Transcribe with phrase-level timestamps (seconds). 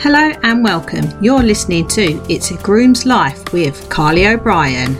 [0.00, 1.06] Hello and welcome.
[1.20, 4.94] You're listening to It's a Groom's Life with Carly O'Brien.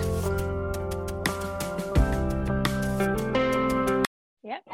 [4.42, 4.64] Yep.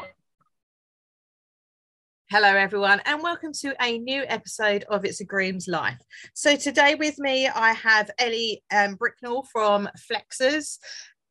[2.31, 6.01] Hello, everyone, and welcome to a new episode of It's a Groom's Life.
[6.33, 10.79] So, today with me, I have Ellie um, Bricknell from Flexers.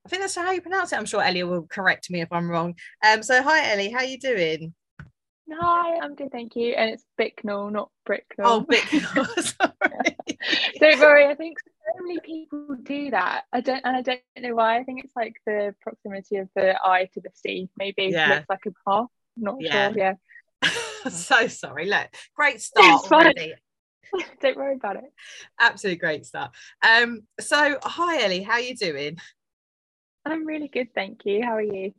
[0.07, 0.99] I think that's how you pronounce it.
[1.01, 2.77] I'm sure Ellie will correct me if I'm wrong.
[3.05, 4.73] Um, so, hi, Ellie, how are you doing?
[5.53, 6.73] Hi, I'm good, thank you.
[6.75, 8.47] And it's Bicknell, not Bricknell.
[8.47, 10.17] Oh, Bicknell, sorry.
[10.81, 13.45] don't worry, I think so many people do that.
[13.53, 14.79] I don't, and I don't know why.
[14.79, 17.69] I think it's like the proximity of the I to the C.
[17.77, 18.29] Maybe Yeah.
[18.37, 19.09] looks like a car.
[19.37, 19.93] Not Yeah.
[19.93, 19.99] sure.
[19.99, 20.15] Yeah,
[21.11, 21.87] so sorry.
[21.87, 23.55] Look, great start already.
[24.41, 25.13] don't worry about it.
[25.61, 26.53] Absolutely great start.
[26.83, 29.19] Um, so hi Ellie, how are you doing?
[30.25, 31.43] I'm really good, thank you.
[31.43, 31.93] How are you?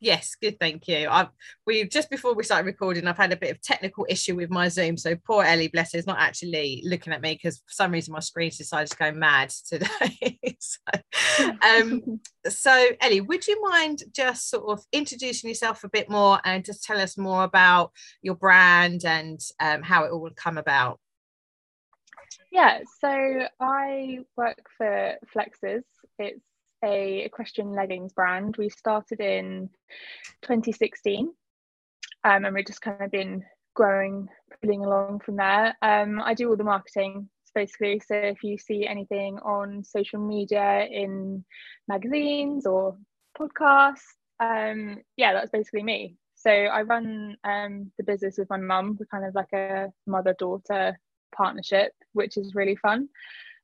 [0.00, 1.08] Yes, good, thank you.
[1.10, 1.28] I've
[1.66, 4.68] we just before we started recording, I've had a bit of technical issue with my
[4.68, 4.96] Zoom.
[4.96, 8.12] So poor Ellie, bless her, is not actually looking at me because for some reason
[8.12, 10.38] my screen's decided to go mad today.
[10.58, 10.80] so,
[11.62, 16.64] um, so Ellie, would you mind just sort of introducing yourself a bit more and
[16.64, 21.00] just tell us more about your brand and um, how it all would come about?
[22.50, 25.82] Yeah, so I work for Flexes.
[26.18, 26.44] It's
[26.84, 28.56] a equestrian leggings brand.
[28.56, 29.70] We started in
[30.42, 31.32] 2016,
[32.24, 34.28] um, and we've just kind of been growing,
[34.60, 35.76] pulling along from there.
[35.82, 38.00] Um, I do all the marketing basically.
[38.06, 41.44] So if you see anything on social media, in
[41.88, 42.96] magazines or
[43.38, 44.04] podcasts,
[44.40, 46.16] um, yeah, that's basically me.
[46.34, 48.96] So I run um, the business with my mum.
[48.98, 50.96] We're kind of like a mother-daughter
[51.34, 53.08] partnership, which is really fun.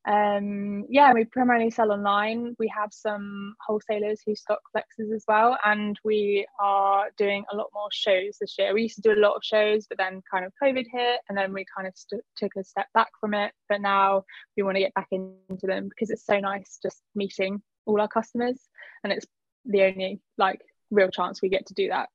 [0.06, 2.54] Um, yeah, we primarily sell online.
[2.58, 7.68] We have some wholesalers who stock flexes as well, and we are doing a lot
[7.72, 8.74] more shows this year.
[8.74, 11.38] We used to do a lot of shows, but then kind of COVID hit, and
[11.38, 13.52] then we kind of st- took a step back from it.
[13.68, 14.24] But now
[14.56, 18.08] we want to get back into them because it's so nice just meeting all our
[18.08, 18.60] customers,
[19.04, 19.26] and it's
[19.64, 20.60] the only like
[20.90, 22.10] real chance we get to do that.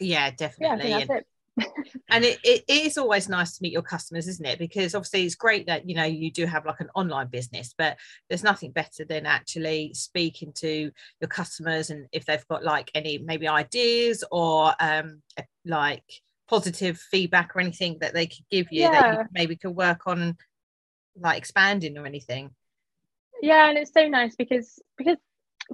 [0.00, 1.04] Yeah, Yeah, definitely.
[1.06, 1.26] that's
[2.10, 2.38] And- it.
[2.44, 5.88] it, is always nice to meet your customers isn't it because obviously it's great that
[5.88, 7.96] you know you do have like an online business but
[8.28, 10.90] there's nothing better than actually speaking to
[11.20, 15.22] your customers and if they've got like any maybe ideas or um
[15.64, 16.04] like
[16.48, 20.36] positive feedback or anything that they could give you that you maybe could work on
[21.18, 22.50] like expanding or anything
[23.40, 25.16] yeah and it's so nice because because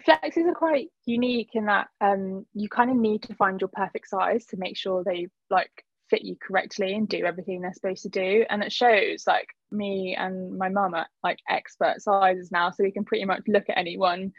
[0.00, 4.09] flexes are quite unique in that um you kind of need to find your perfect
[4.09, 8.08] size to make sure they like fit you correctly and do everything they're supposed to
[8.08, 8.44] do.
[8.48, 12.91] And it shows like me and my mum are like expert sizes now so we
[12.91, 14.32] can pretty much look at anyone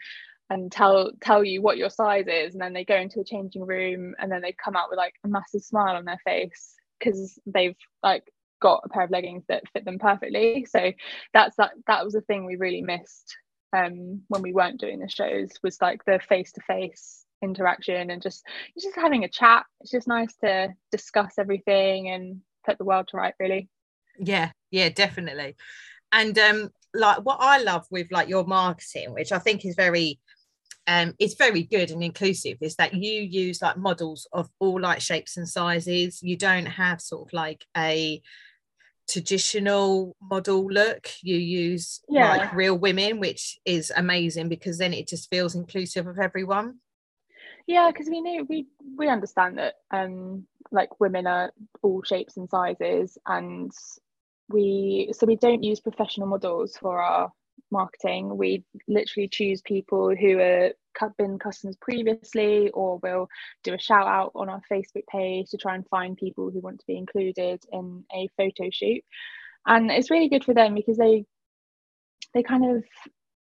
[0.50, 2.53] and tell tell you what your size is.
[2.53, 5.14] And then they go into a changing room and then they come out with like
[5.24, 8.24] a massive smile on their face because they've like
[8.62, 10.66] got a pair of leggings that fit them perfectly.
[10.69, 10.92] So
[11.34, 13.38] that's that that was a thing we really missed
[13.75, 18.22] um when we weren't doing the shows was like the face to face interaction and
[18.22, 18.44] just
[18.80, 19.66] just having a chat.
[19.81, 23.69] It's just nice to discuss everything and put the world to right really.
[24.18, 25.56] Yeah yeah definitely.
[26.12, 30.19] And um like what i love with like your marketing which i think is very
[30.88, 35.01] um it's very good and inclusive is that you use like models of all like
[35.01, 36.19] shapes and sizes.
[36.24, 38.22] You don't have sort of like a
[39.09, 45.30] traditional model look you use like real women which is amazing because then it just
[45.30, 46.80] feels inclusive of everyone.
[47.68, 48.68] Yeah because we know we
[48.98, 53.72] we understand that um like women are all shapes and sizes and
[54.50, 57.31] we so we don't use professional models for our
[57.72, 58.38] marketing.
[58.38, 60.72] We literally choose people who are
[61.17, 63.27] been customers previously or we'll
[63.63, 66.79] do a shout out on our facebook page to try and find people who want
[66.79, 69.03] to be included in a photo shoot.
[69.66, 71.25] And it's really good for them because they
[72.33, 72.83] they kind of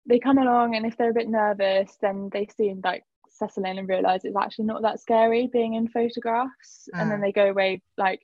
[0.08, 3.78] they come along and if they're a bit nervous then they soon like settle in
[3.78, 6.88] and realize it's actually not that scary being in photographs.
[6.94, 7.22] And then Mm.
[7.22, 8.20] they go away like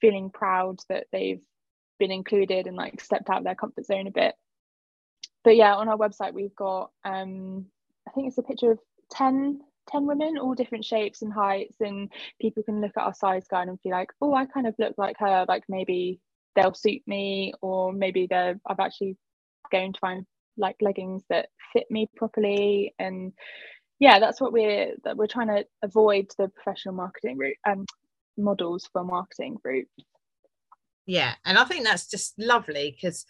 [0.00, 1.40] feeling proud that they've
[1.98, 4.34] been included and like stepped out of their comfort zone a bit.
[5.44, 7.66] But yeah on our website we've got um
[8.08, 8.78] i think it's a picture of
[9.10, 9.60] 10
[9.90, 12.10] 10 women all different shapes and heights and
[12.40, 14.94] people can look at our size guide and be like oh i kind of look
[14.96, 16.20] like her like maybe
[16.54, 19.16] they'll suit me or maybe they're i've actually
[19.70, 20.24] going to find
[20.56, 23.32] like leggings that fit me properly and
[23.98, 27.84] yeah that's what we're that we're trying to avoid the professional marketing route um
[28.36, 29.88] models for marketing route
[31.06, 33.24] yeah and i think that's just lovely because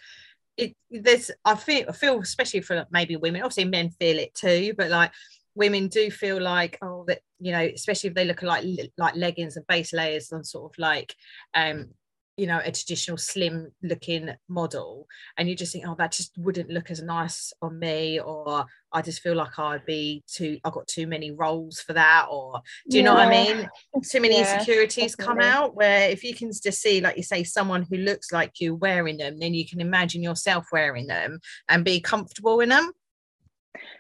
[0.57, 4.75] it there's i feel i feel especially for maybe women obviously men feel it too
[4.77, 5.11] but like
[5.55, 8.65] women do feel like oh that you know especially if they look like
[8.97, 11.15] like leggings and base layers and sort of like
[11.55, 11.89] um
[12.37, 15.07] you know a traditional slim looking model
[15.37, 19.03] and you just think oh that just wouldn't look as nice on me or i
[19.03, 22.97] just feel like i'd be too i've got too many rolls for that or do
[22.97, 23.11] you yeah.
[23.11, 23.69] know what i mean
[24.09, 25.43] too many yeah, insecurities definitely.
[25.43, 28.61] come out where if you can just see like you say someone who looks like
[28.61, 31.39] you wearing them then you can imagine yourself wearing them
[31.69, 32.93] and be comfortable in them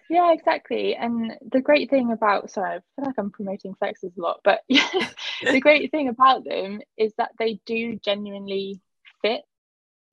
[0.08, 0.94] yeah, exactly.
[0.94, 4.62] And the great thing about sorry, I feel like I'm promoting flexes a lot, but
[4.68, 8.80] the great thing about them is that they do genuinely
[9.22, 9.42] fit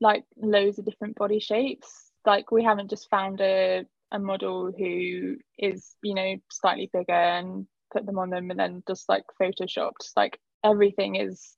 [0.02, 2.12] like loads of different body shapes.
[2.26, 7.68] Like we haven't just found a a model who is, you know, slightly bigger and
[7.92, 10.12] put them on them and then just like photoshopped.
[10.16, 11.54] Like everything is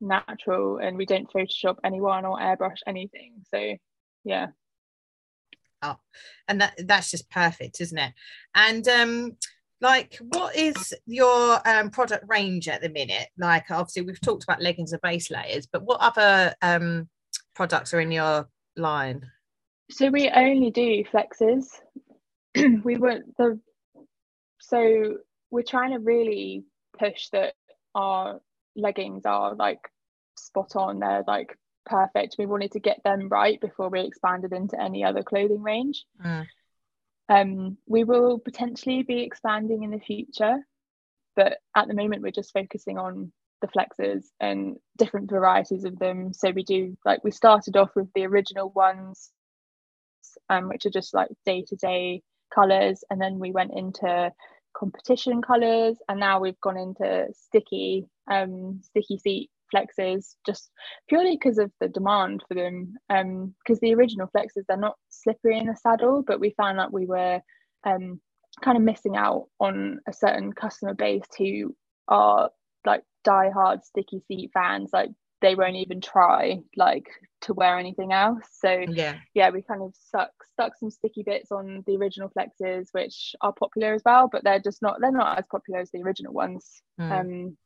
[0.00, 3.44] natural and we don't photoshop anyone or airbrush anything.
[3.50, 3.76] So
[4.24, 4.48] yeah
[5.86, 6.00] up.
[6.48, 8.12] And that that's just perfect isn't it?
[8.54, 9.36] And um
[9.80, 13.28] like what is your um, product range at the minute?
[13.38, 17.08] Like obviously we've talked about leggings and base layers but what other um
[17.54, 19.22] products are in your line?
[19.90, 21.66] So we only do flexes.
[22.84, 23.60] We were the
[24.58, 25.18] so
[25.50, 26.64] we're trying to really
[26.98, 27.54] push that
[27.94, 28.40] our
[28.74, 29.80] leggings are like
[30.36, 31.00] spot on.
[31.00, 31.56] They're like
[31.86, 32.36] perfect.
[32.38, 36.04] We wanted to get them right before we expanded into any other clothing range.
[36.22, 36.46] Mm.
[37.28, 40.58] Um, we will potentially be expanding in the future,
[41.34, 46.32] but at the moment we're just focusing on the flexes and different varieties of them.
[46.32, 49.30] So we do like we started off with the original ones,
[50.50, 52.22] um, which are just like day to day
[52.54, 54.32] colors, and then we went into
[54.76, 60.70] competition colors, and now we've gone into sticky um sticky seat flexes just
[61.08, 65.58] purely because of the demand for them um because the original flexes they're not slippery
[65.58, 67.40] in the saddle but we found that we were
[67.84, 68.20] um
[68.62, 71.74] kind of missing out on a certain customer base who
[72.08, 72.50] are
[72.86, 75.10] like die-hard sticky seat fans like
[75.42, 77.08] they won't even try like
[77.42, 78.44] to wear anything else.
[78.52, 79.16] So yeah.
[79.34, 83.52] yeah we kind of stuck stuck some sticky bits on the original flexes which are
[83.52, 86.82] popular as well but they're just not they're not as popular as the original ones.
[87.00, 87.20] Mm.
[87.20, 87.56] um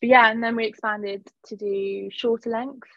[0.00, 2.88] but yeah, and then we expanded to do shorter lengths,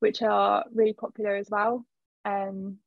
[0.00, 1.84] which are really popular as well.
[2.24, 2.78] Um,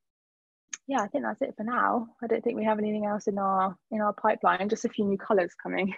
[0.88, 2.08] yeah, I think that's it for now.
[2.24, 4.70] I don't think we have anything else in our in our pipeline.
[4.70, 5.94] Just a few new colours coming.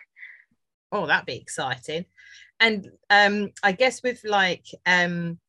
[0.91, 2.05] Oh, that'd be exciting.
[2.59, 5.39] And um, I guess with like um,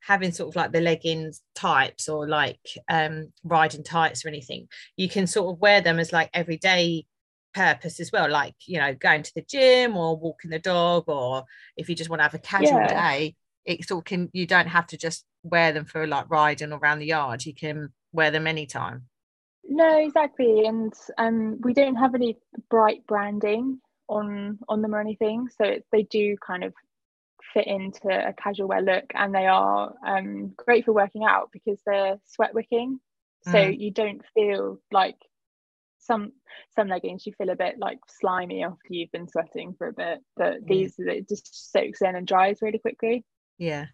[0.00, 5.08] having sort of like the leggings types or like um, riding tights or anything, you
[5.08, 7.06] can sort of wear them as like everyday
[7.58, 11.44] purpose as well like you know going to the gym or walking the dog or
[11.76, 13.18] if you just want to have a casual yeah.
[13.18, 16.72] day it sort of can you don't have to just wear them for like riding
[16.72, 17.44] around the yard.
[17.44, 19.04] You can wear them anytime.
[19.64, 20.66] No exactly.
[20.66, 22.38] And um we don't have any
[22.70, 25.48] bright branding on on them or anything.
[25.56, 26.72] So it, they do kind of
[27.54, 31.80] fit into a casual wear look and they are um great for working out because
[31.86, 33.00] they're sweat wicking.
[33.44, 33.78] So mm.
[33.78, 35.16] you don't feel like
[36.08, 36.32] some
[36.74, 40.18] some leggings you feel a bit like slimy after you've been sweating for a bit
[40.36, 43.24] but these it just soaks in and dries really quickly.
[43.58, 43.86] Yeah.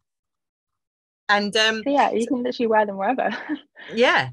[1.28, 3.36] And um so yeah you can literally wear them wherever.
[3.92, 4.30] Yeah.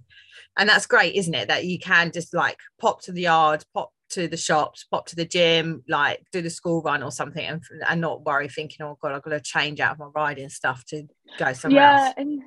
[0.58, 3.92] And that's great isn't it that you can just like pop to the yard pop
[4.12, 7.64] to the shops pop to the gym like do the school run or something and,
[7.88, 10.84] and not worry thinking oh god i've got to change out of my riding stuff
[10.84, 11.04] to
[11.40, 12.14] go somewhere yeah else.
[12.18, 12.42] and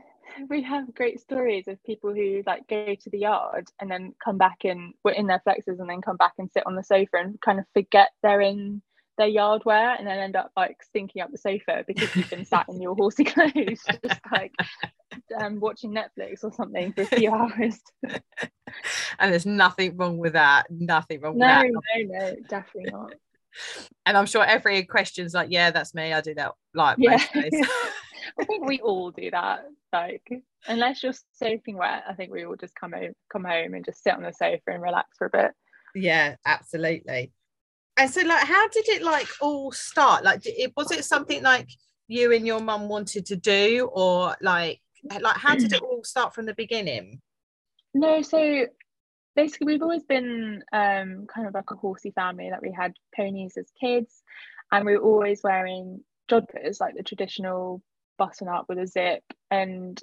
[0.48, 4.38] we have great stories of people who like go to the yard and then come
[4.38, 7.16] back and were in their flexes and then come back and sit on the sofa
[7.16, 8.82] and kind of forget they're in
[9.16, 12.44] their yard wear and then end up like stinking up the sofa because you've been
[12.44, 14.52] sat in your horsey clothes just like
[15.40, 17.78] um, watching Netflix or something for a few hours.
[18.02, 20.66] and there's nothing wrong with that.
[20.70, 22.06] Nothing wrong no, with that.
[22.06, 23.12] No, no, definitely not.
[24.04, 26.12] And I'm sure every question's like, yeah, that's me.
[26.12, 27.18] I do that like yeah.
[28.38, 29.64] I think we all do that.
[29.92, 30.26] Like,
[30.66, 34.02] unless you're soaking wet, I think we all just come home, come home and just
[34.02, 35.52] sit on the sofa and relax for a bit.
[35.94, 37.32] Yeah, absolutely.
[37.96, 40.24] And so, like, how did it like all start?
[40.24, 41.68] Like, it was it something like
[42.08, 44.80] you and your mum wanted to do, or like,
[45.20, 47.20] like how did it all start from the beginning?
[47.94, 48.66] No, so
[49.36, 52.50] basically we've always been um, kind of like a horsey family.
[52.50, 54.22] Like we had ponies as kids,
[54.72, 57.82] and we were always wearing jodhpurs, like the traditional
[58.18, 60.00] button up with a zip and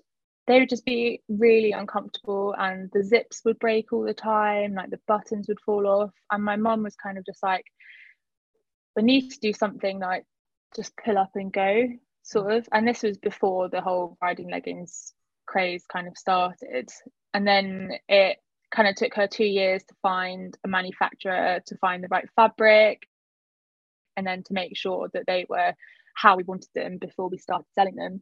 [0.48, 4.89] they would just be really uncomfortable and the zips would break all the time like
[4.89, 7.65] the buttons would fall off and my mum was kind of just like
[8.96, 10.25] we need to do something like
[10.75, 11.88] just pull up and go
[12.24, 12.68] sort of.
[12.72, 15.13] And this was before the whole riding leggings
[15.46, 16.89] craze kind of started.
[17.34, 18.38] And then it
[18.74, 23.08] kind of took her two years to find a manufacturer to find the right fabric
[24.15, 25.74] and then to make sure that they were
[26.15, 28.22] how we wanted them before we started selling them.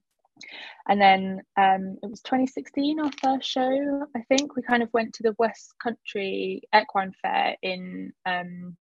[0.87, 4.55] And then um, it was 2016, our first show, I think.
[4.55, 8.77] We kind of went to the West Country Equine Fair in um,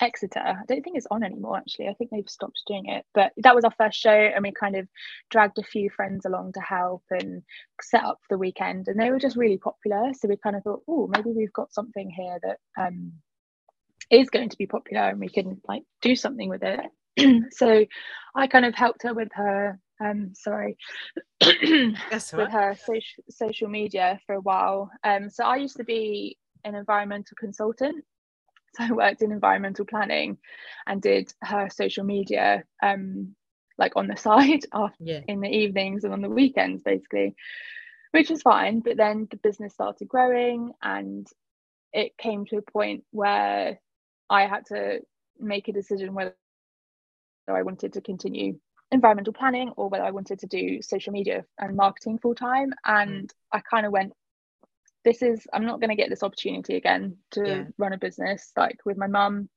[0.00, 0.40] Exeter.
[0.40, 1.88] I don't think it's on anymore, actually.
[1.88, 3.04] I think they've stopped doing it.
[3.14, 4.88] But that was our first show, and we kind of
[5.30, 7.42] dragged a few friends along to help and
[7.80, 8.88] set up the weekend.
[8.88, 10.12] And they were just really popular.
[10.14, 13.12] So we kind of thought, oh, maybe we've got something here that um,
[14.10, 16.80] is going to be popular and we can like do something with it.
[17.50, 17.84] so
[18.34, 20.76] I kind of helped her with her um sorry
[22.10, 24.90] That's with her social social media for a while.
[25.04, 28.04] Um so I used to be an environmental consultant.
[28.76, 30.38] So I worked in environmental planning
[30.86, 33.34] and did her social media um
[33.78, 35.20] like on the side after, Yeah.
[35.28, 37.34] in the evenings and on the weekends basically
[38.12, 41.26] which is fine but then the business started growing and
[41.92, 43.80] it came to a point where
[44.30, 45.00] I had to
[45.40, 46.14] make a decision
[47.48, 48.58] whether I wanted to continue
[48.90, 52.72] environmental planning or whether I wanted to do social media and marketing full time.
[52.84, 53.30] And mm.
[53.52, 54.12] I kind of went,
[55.04, 57.64] this is, I'm not going to get this opportunity again to Yeah.
[57.78, 59.48] run a business like with my mum.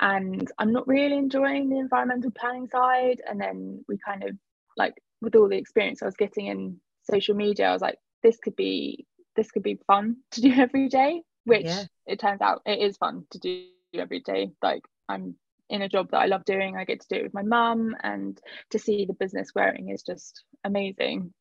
[0.00, 3.20] And I'm not really enjoying the environmental planning side.
[3.28, 4.36] And then we kind of
[4.76, 8.38] like, with all the experience I was getting in social media, I was like, this
[8.38, 11.84] could be this could be fun to do every day which Yeah.
[12.06, 15.36] it turns out it is fun to do every day like i'm
[15.70, 17.94] in a job that i love doing i get to do it with my mum
[18.02, 21.32] and to see the business growing is just amazing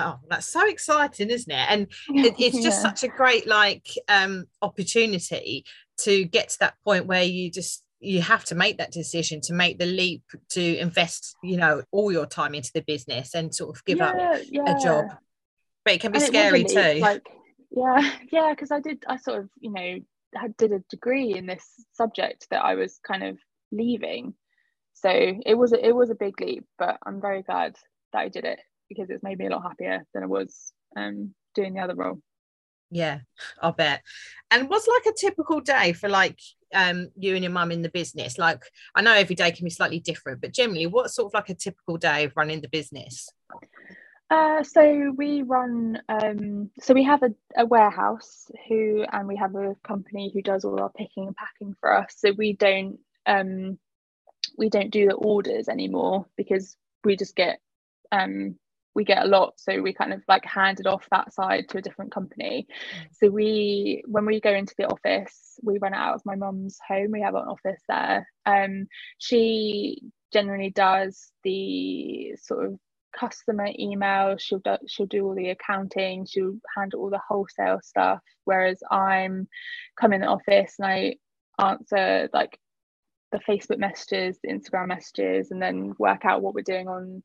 [0.00, 1.66] Oh, that's so exciting, isn't it?
[1.68, 1.88] And
[2.24, 2.82] it, it's just Yeah.
[2.82, 5.64] such a great like um opportunity
[5.98, 9.52] to get to that point where you just you have to make that decision to
[9.52, 13.76] make the leap to invest you know all your time into the business and sort
[13.76, 15.12] of give up Yeah, a job
[15.84, 17.26] but it can be And scary too like
[17.70, 19.98] yeah yeah because i did i sort of you know
[20.34, 23.38] had did a degree in this subject that i was kind of
[23.70, 24.34] leaving.
[24.94, 27.76] So it was a, it was a big leap but i'm very glad
[28.12, 28.58] that i did it
[28.88, 32.20] because it's made me a lot happier than I was um doing the other role.
[32.90, 33.20] Yeah
[33.60, 34.02] i'll bet.
[34.50, 36.38] And what's like a typical day for like
[36.74, 38.38] um you and your mum in the business?
[38.38, 38.62] Like
[38.94, 41.54] i know every day can be slightly different but generally what's sort of like a
[41.54, 43.28] typical day of running the business
[44.30, 49.54] Uh, so we run um, so we have a, a warehouse who and we have
[49.54, 52.14] a company who does all our picking and packing for us.
[52.18, 53.78] So we don't um,
[54.58, 57.60] we don't do the orders anymore because we just get
[58.12, 58.56] um,
[58.94, 59.54] we get a lot.
[59.58, 62.66] So we kind of like handed off that side to a different company.
[63.12, 67.12] So we when we go into the office we run out of my mum's home.
[67.12, 68.28] We have an office there.
[68.46, 72.78] Um, she generally does the sort of
[73.12, 78.20] customer email she'll do, she'll do all the accounting she'll handle all the wholesale stuff
[78.44, 79.48] whereas i'm
[79.98, 81.14] come in the office and i
[81.58, 82.58] answer like
[83.32, 87.22] the facebook messages the instagram messages and then work out what we're doing on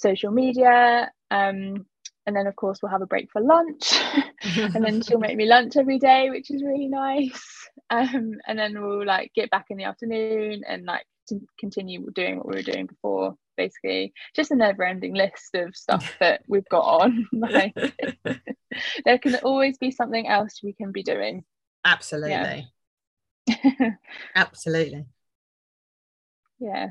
[0.00, 1.10] social media.
[1.30, 1.86] Um,
[2.26, 3.94] and then of course we'll have a break for lunch
[4.56, 7.68] and then she'll make me lunch every day which is really nice.
[7.88, 12.36] Um, and then we'll like get back in the afternoon and like to continue doing
[12.36, 17.02] what we were doing before basically just a never-ending list of stuff that we've got
[17.02, 17.28] on.
[17.32, 17.74] Like
[19.04, 21.44] there can always be something else we can be doing.
[21.84, 22.68] Absolutely.
[24.34, 25.04] Absolutely.
[26.58, 26.88] Yeah.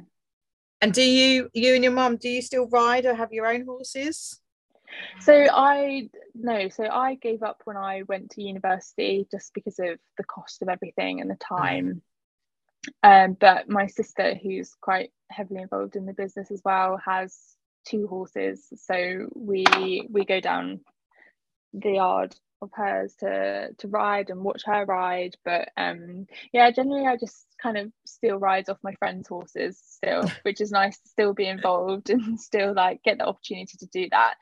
[0.82, 3.66] And do you you and your mum do you still ride or have your own
[3.66, 4.40] horses?
[5.20, 10.00] So i no so i gave up when i went to university just because of
[10.18, 12.02] the cost of everything and the time
[13.04, 17.38] um, but my sister who's quite heavily involved in the business as well has
[17.88, 18.68] two horses.
[18.76, 20.82] So we we go down
[21.74, 25.36] the yard of hers to to ride and watch her ride.
[25.46, 30.30] But um yeah generally i just kind of steal rides off my friends horses still
[30.44, 34.08] which is nice to still be involved and still like get the opportunity to do
[34.12, 34.36] that.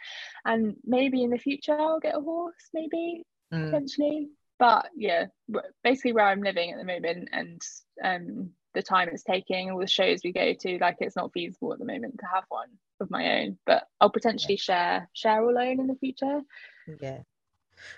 [0.46, 3.72] And maybe in the future i'll get a horse maybe Mm.
[3.72, 5.26] potentially but yeah
[5.84, 7.62] basically where i'm living at the moment and
[8.04, 11.74] um the time it's taking all the shows we go to like it's not feasible
[11.74, 13.58] at the moment to have one of my own.
[13.66, 16.42] But i'll potentially share share or loan in the future.
[17.02, 17.20] Yeah.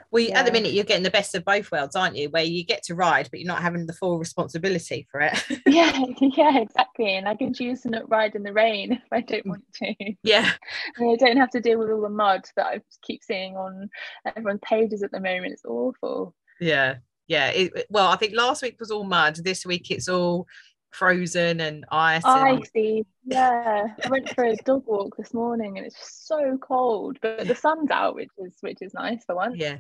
[0.10, 2.30] Well you- at the minute you're getting the best of both worlds aren't you?
[2.30, 5.38] Where you get to ride but you're not having the full responsibility for it.
[5.68, 7.16] Yeah yeah exactly.
[7.18, 9.94] And i can choose to not ride in the rain if i don't want to.
[10.24, 10.50] Yeah.
[10.96, 13.90] And i don't have to deal with all the mud that i keep seeing on
[14.26, 15.52] everyone's pages at the moment.
[15.54, 16.96] It's awful yeah
[17.28, 20.48] yeah it, well i think last week was all mud this week it's all
[20.92, 25.86] frozen and ice and, icy yeah i went for a dog walk this morning and
[25.86, 29.78] it's so cold but the sun's out which is which is nice for once yeah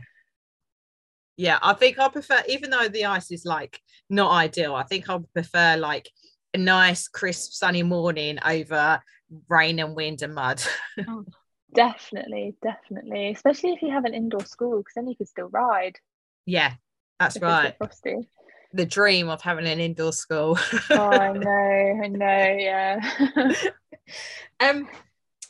[1.35, 5.09] yeah i think i prefer even though the ice is like not ideal i think
[5.09, 6.07] i prefer like
[6.53, 9.01] a nice crisp sunny morning over
[9.47, 10.61] rain and wind and mud.
[11.07, 11.25] oh,
[11.73, 13.31] definitely, definitely.
[13.31, 15.95] Especially if you have an indoor school, because then you can still ride.
[16.49, 16.73] Yeah,
[17.19, 17.75] that's right.
[17.77, 18.27] Frosty.
[18.73, 20.57] The dream of having an indoor school.
[20.89, 23.53] oh, I know, I know, yeah.
[24.59, 24.89] um,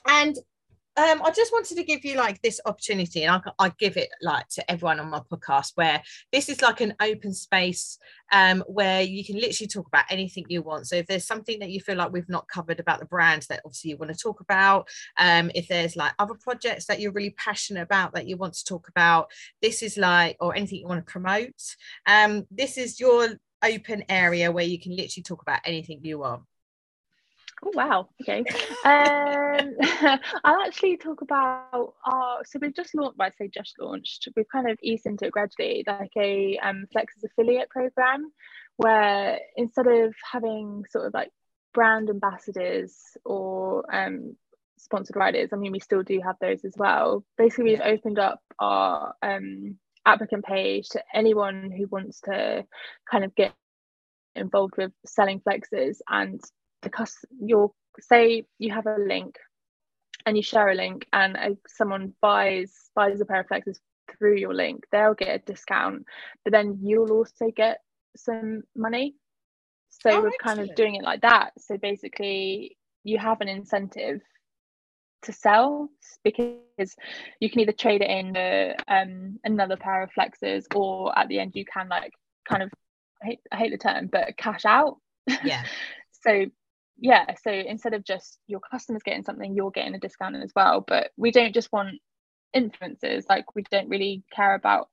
[0.10, 0.36] and
[1.00, 4.10] um, I just wanted to give you like this opportunity, and I, I give it
[4.22, 6.03] like to everyone on my podcast, where
[6.34, 7.98] this is like an open space
[8.34, 10.88] um, where you can literally talk about anything you want.
[10.88, 13.62] So if there's something that you feel like we've not covered about the brand that
[13.63, 17.36] obviously you want to talk about, um, if there's like other projects that you're really
[17.38, 21.06] passionate about that you want to talk about, this is like, or anything you want
[21.06, 21.75] to promote,
[22.08, 23.29] um, this is your
[23.63, 26.41] open area where you can literally talk about anything you want.
[27.66, 28.10] Oh wow.
[28.22, 28.39] Okay.
[28.86, 29.75] Um,
[30.44, 32.46] I'll actually talk about our.
[32.46, 33.20] So we've just launched.
[33.20, 34.28] I say just launched.
[34.36, 38.32] We've kind of eased into it gradually, like a um, Flexes affiliate program,
[38.78, 41.32] where instead of having sort of like
[41.74, 44.38] brand ambassadors or um,
[44.78, 47.25] sponsored riders, I mean, we still do have those as well.
[47.38, 52.66] Basically, we've opened up our um, applicant page to anyone who wants to
[53.10, 53.54] kind of get
[54.36, 56.42] involved with selling flexes and
[56.81, 59.38] the cost you'll say you have a link
[60.25, 63.77] and you share a link and uh, someone buys buys a pair of flexes
[64.17, 66.03] through your link they'll get a discount
[66.43, 67.79] but then you'll also get
[68.15, 69.15] some money.
[69.89, 71.51] So oh, we're kind of doing it like that.
[71.57, 74.21] So basically you have an incentive
[75.24, 75.89] to sell
[76.24, 76.95] because
[77.39, 81.51] you can either trade it in um, another pair of flexes or at the end
[81.55, 82.13] you can like
[82.48, 82.71] kind of
[83.21, 84.98] I hate, I hate the term but cash out.
[85.43, 85.63] Yeah.
[86.24, 86.45] So
[87.00, 90.84] yeah so instead of just your customers getting something you're getting a discount as well.
[90.88, 92.00] But we don't just want
[92.56, 93.24] influencers.
[93.29, 94.89] Like we don't really care about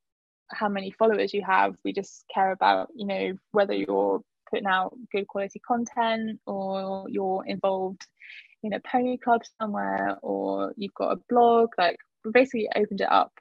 [0.51, 1.75] how many followers you have.
[1.85, 4.21] We just care about you know whether you're
[4.51, 8.07] putting out good quality content or you're involved
[8.63, 11.71] in a pony club somewhere or you've got a blog.
[11.77, 13.33] Like we basically opened it up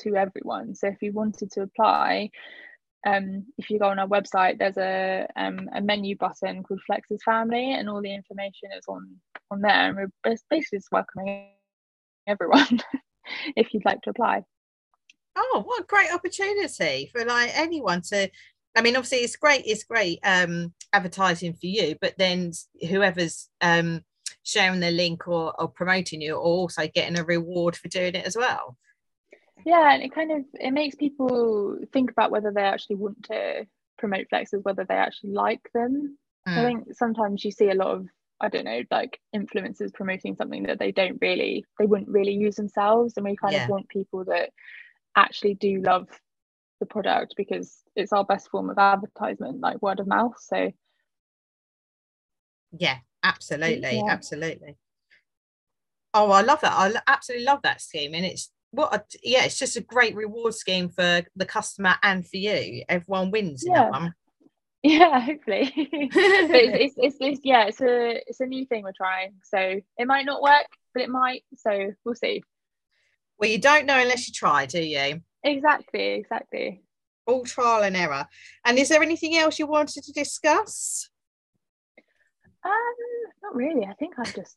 [0.00, 0.74] to everyone.
[0.74, 2.30] So if you wanted to apply
[3.08, 7.22] um, if you go on our website, there's a um, a menu button called Flex's
[7.24, 9.16] Family, and all the information is on
[9.50, 9.88] on there.
[9.88, 11.48] And we're basically just welcoming
[12.26, 12.80] everyone
[13.56, 14.44] if you'd like to apply.
[15.36, 18.30] Oh, what a great opportunity for like anyone to.
[18.76, 19.62] I mean, obviously, it's great.
[19.64, 22.52] It's great um, advertising for you, but then
[22.88, 24.02] whoever's um,
[24.42, 28.26] sharing the link or, or promoting you, or also getting a reward for doing it
[28.26, 28.76] as well
[29.64, 33.66] yeah and it kind of it makes people think about whether they actually want to
[33.98, 36.16] promote flexes whether they actually like them
[36.46, 36.56] mm.
[36.56, 38.06] i think sometimes you see a lot of
[38.40, 42.56] i don't know like influencers promoting something that they don't really they wouldn't really use
[42.56, 43.64] themselves and we kind yeah.
[43.64, 44.50] of want people that
[45.16, 46.08] actually do love
[46.80, 50.70] the product because it's our best form of advertisement like word of mouth so
[52.76, 54.04] yeah absolutely yeah.
[54.08, 54.76] absolutely
[56.14, 59.58] oh i love that i absolutely love that scheme and it's what a, yeah it's
[59.58, 62.84] just a great reward scheme for the customer and for you.
[62.88, 64.08] Everyone wins yeah.
[64.82, 65.72] yeah hopefully.
[65.76, 69.34] It's, it's, it's, it's, yeah it's a it's a new thing we're trying.
[69.44, 72.42] So it might not work but it might so we'll see.
[73.38, 75.20] Well you don't know unless you try do you?
[75.42, 76.82] Exactly exactly.
[77.26, 78.26] All trial and error.
[78.64, 81.08] And is there anything else you wanted to discuss?
[82.64, 82.72] Um
[83.42, 83.86] not really.
[83.86, 84.56] I think i've just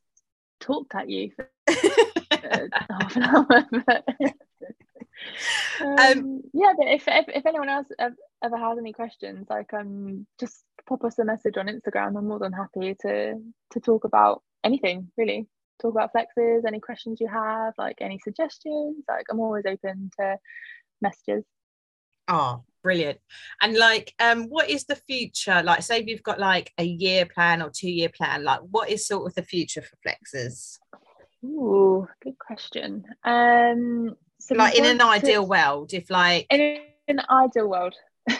[0.60, 1.32] talked at you
[2.90, 3.68] half an hour.
[3.86, 4.04] But,
[5.82, 10.26] um, um, yeah, but if, if, if anyone else ever has any questions, like um,
[10.40, 12.18] just pop us a message on Instagram.
[12.18, 13.36] I'm more than happy to
[13.72, 15.48] to talk about anything really.
[15.82, 19.04] Talk about flexes, any questions you have, like any suggestions.
[19.08, 20.38] Like I'm always open to
[21.02, 21.44] messages.
[22.28, 23.20] Oh, brilliant.
[23.62, 25.62] And like, um, what is the future?
[25.64, 28.44] Like, say you've got like a year plan or two year plan.
[28.44, 30.78] Like, what is sort of the future for flexes?
[31.44, 33.06] Ooh, good question.
[33.24, 37.96] Um, so like in an to, ideal world, if like in an ideal world,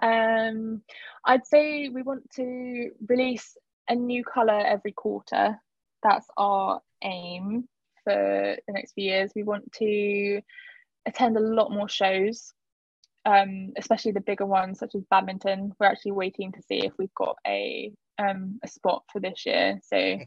[0.00, 0.82] um,
[1.24, 3.56] I'd say we want to release
[3.88, 5.60] a new color every quarter.
[6.02, 7.68] That's our aim
[8.04, 9.32] for the next few years.
[9.34, 10.40] We want to
[11.06, 12.52] attend a lot more shows,
[13.24, 15.72] um, especially the bigger ones such as badminton.
[15.78, 19.80] We're actually waiting to see if we've got a um, a spot for this year.
[19.84, 20.18] So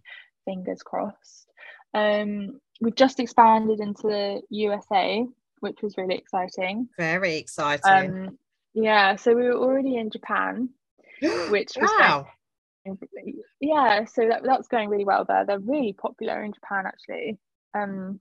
[0.46, 1.51] fingers crossed.
[1.94, 5.26] Um, we've just expanded into the USA,
[5.60, 6.90] which was really exciting.
[6.98, 8.28] Very exciting.
[8.28, 8.38] Um,
[8.74, 10.70] yeah, so we were already in Japan,
[11.50, 12.28] which was wow.
[12.86, 12.98] Going,
[13.60, 15.46] yeah, so that, that's going really well there.
[15.46, 17.38] They're really popular in Japan, actually.
[17.74, 18.20] Um,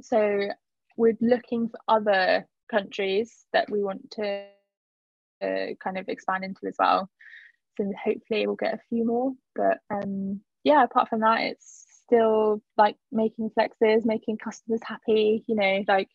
[0.00, 0.48] so
[0.96, 4.44] we're looking for other countries that we want to
[5.42, 7.10] uh, kind of expand into as well.
[7.76, 9.32] so hopefully we'll get a few more.
[9.54, 15.44] But um, yeah, apart from that, it's still like making flexes, making customers happy.
[15.46, 16.08] You know, like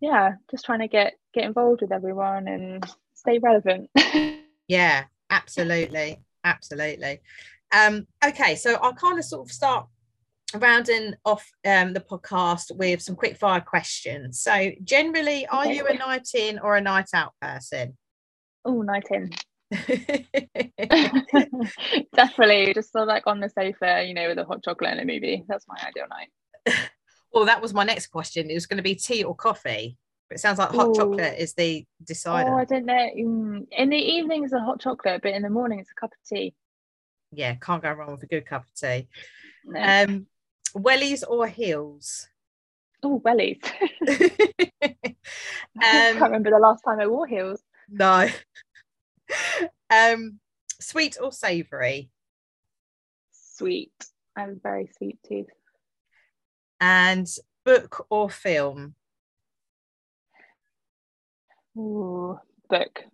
[0.00, 3.90] yeah, just trying to get get involved with everyone and stay relevant.
[4.68, 7.20] yeah, absolutely, absolutely.
[7.72, 9.86] Um, okay, so I'll kind of sort of start
[10.54, 14.40] rounding off um, the podcast with some quick fire questions.
[14.40, 15.76] So, generally, are okay.
[15.76, 17.96] you a night in or a night out person?
[18.64, 19.30] Oh, night in.
[22.16, 25.04] Definitely, just so like on the sofa, you know, with a hot chocolate and a
[25.04, 25.44] movie.
[25.48, 26.30] That's my ideal night.
[27.32, 28.50] well, that was my next question.
[28.50, 29.96] It was going to be tea or coffee.
[30.28, 30.94] But it sounds like hot Ooh.
[30.94, 32.52] chocolate is the decider.
[32.52, 32.94] Oh, I don't know.
[32.94, 36.28] Mm, in the evenings, a hot chocolate, but in the morning, it's a cup of
[36.28, 36.54] tea.
[37.32, 39.08] Yeah, can't go wrong with a good cup of tea.
[39.64, 39.80] No.
[39.80, 40.26] Um,
[40.74, 42.28] wellies or heels?
[43.02, 43.64] Oh, wellies.
[44.08, 44.30] um,
[45.80, 47.62] I can't remember the last time I wore heels.
[47.88, 48.28] No.
[49.90, 50.40] um,
[50.80, 52.10] sweet or savoury?
[53.32, 53.92] Sweet.
[54.36, 55.48] I'm very sweet tooth.
[56.80, 57.28] And
[57.64, 58.94] book or film?
[61.76, 62.38] Ooh,
[62.68, 63.04] book.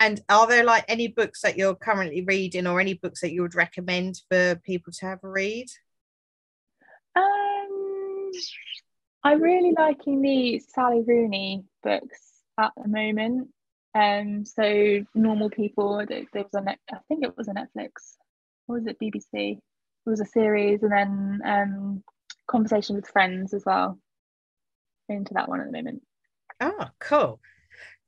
[0.00, 3.42] And are there like any books that you're currently reading or any books that you
[3.42, 5.66] would recommend for people to have a read?
[7.14, 8.30] Um,
[9.22, 12.20] I'm really liking the Sally Rooney books
[12.58, 13.48] at the moment.
[13.94, 16.04] Um, so normal people.
[16.08, 18.16] There was a net, I think it was a Netflix.
[18.68, 19.58] Or was it BBC?
[19.58, 22.04] It was a series, and then um,
[22.48, 23.98] conversation with friends as well.
[25.08, 26.02] Into that one at the moment.
[26.60, 27.40] Oh, cool.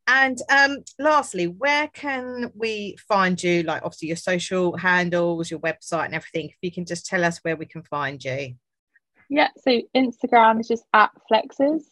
[0.07, 3.63] And um, lastly, where can we find you?
[3.63, 6.51] Like, obviously, your social handles, your website, and everything.
[6.51, 8.55] If you can just tell us where we can find you.
[9.31, 11.83] Yeah, so Instagram is just at Flexes.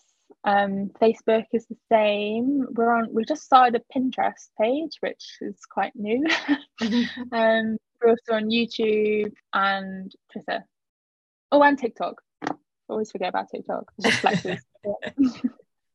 [0.44, 2.66] Um, Facebook is the same.
[2.72, 3.08] We're on.
[3.12, 6.26] We just started a Pinterest page, which is quite new.
[7.32, 10.64] um, we're also on YouTube and Twitter.
[11.52, 12.20] Oh, and TikTok.
[12.88, 13.92] Always forget about TikTok.
[13.98, 15.50] It's just Flexes.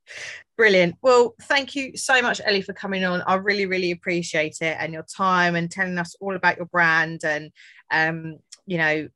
[0.57, 0.95] Brilliant.
[1.01, 3.21] Well, thank you so much, Ellie, for coming on.
[3.27, 7.21] I really, really appreciate it and your time and telling us all about your brand
[7.23, 7.51] and
[7.91, 9.07] um, you know,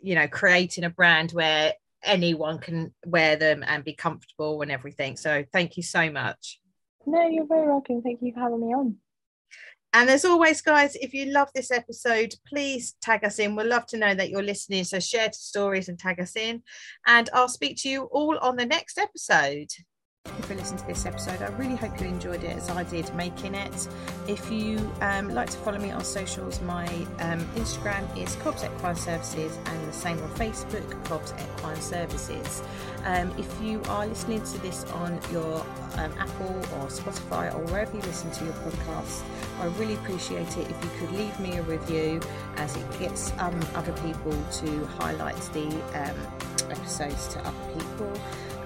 [0.00, 1.72] you know, creating a brand where
[2.04, 5.16] anyone can wear them and be comfortable and everything.
[5.16, 6.60] So thank you so much.
[7.06, 8.02] No, you're very welcome.
[8.02, 8.96] Thank you for having me on.
[9.94, 13.54] And as always, guys, if you love this episode, please tag us in.
[13.54, 14.84] We'd love to know that you're listening.
[14.84, 16.62] So share the stories and tag us in.
[17.06, 19.68] And I'll speak to you all on the next episode.
[20.32, 21.42] Thank you for listening to this episode.
[21.42, 23.88] I really hope you enjoyed it as I did making it.
[24.26, 26.86] If you um, like to follow me on socials, my
[27.18, 32.62] um, Instagram is Cobbs Equine Services and the same on Facebook, Cobbs Equine Services.
[33.04, 37.94] Um, if you are listening to this on your um, Apple or Spotify or wherever
[37.94, 39.22] you listen to your podcast,
[39.60, 42.20] I really appreciate it if you could leave me a review
[42.56, 45.66] as it gets um, other people to highlight the
[46.00, 48.12] um, episodes to other people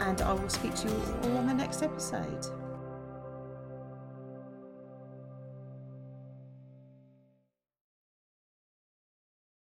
[0.07, 2.47] and I will speak to you all on the next episode.